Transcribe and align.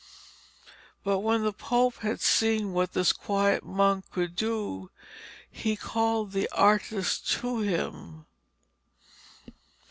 But 1.03 1.19
when 1.19 1.43
the 1.43 1.53
Pope 1.53 1.97
had 1.97 2.21
seen 2.21 2.73
what 2.73 2.93
this 2.93 3.13
quiet 3.13 3.63
monk 3.63 4.09
could 4.09 4.35
do, 4.35 4.89
he 5.51 5.75
called 5.75 6.31
the 6.31 6.49
artist 6.57 7.29
to 7.33 7.59
him. 7.59 8.25